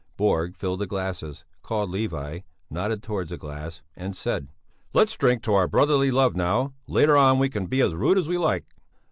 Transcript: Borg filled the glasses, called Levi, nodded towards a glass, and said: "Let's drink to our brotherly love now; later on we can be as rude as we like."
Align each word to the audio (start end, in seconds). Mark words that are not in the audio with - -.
Borg 0.17 0.55
filled 0.57 0.79
the 0.79 0.87
glasses, 0.87 1.45
called 1.61 1.91
Levi, 1.91 2.39
nodded 2.71 3.03
towards 3.03 3.31
a 3.31 3.37
glass, 3.37 3.83
and 3.95 4.15
said: 4.15 4.47
"Let's 4.93 5.15
drink 5.15 5.43
to 5.43 5.53
our 5.53 5.67
brotherly 5.67 6.09
love 6.09 6.35
now; 6.35 6.73
later 6.87 7.15
on 7.15 7.37
we 7.37 7.49
can 7.49 7.67
be 7.67 7.81
as 7.81 7.93
rude 7.93 8.17
as 8.17 8.27
we 8.27 8.39
like." 8.39 8.65